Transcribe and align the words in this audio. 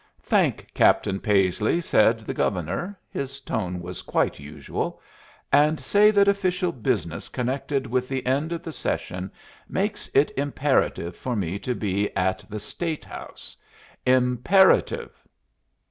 "Thank 0.23 0.73
Captain 0.73 1.19
Paisley," 1.19 1.79
said 1.79 2.21
the 2.21 2.33
Governor 2.33 2.97
(his 3.11 3.39
tone 3.39 3.79
was 3.83 4.01
quite 4.01 4.39
usual), 4.39 4.99
"and 5.53 5.79
say 5.79 6.09
that 6.09 6.27
official 6.27 6.71
business 6.71 7.29
connected 7.29 7.85
with 7.85 8.07
the 8.07 8.25
end 8.25 8.51
of 8.51 8.63
the 8.63 8.73
session 8.73 9.31
makes 9.69 10.09
it 10.15 10.31
imperative 10.35 11.15
for 11.15 11.35
me 11.35 11.59
to 11.59 11.75
be 11.75 12.09
at 12.17 12.43
the 12.49 12.59
State 12.59 13.05
House. 13.05 13.55
Imperative." 14.03 15.11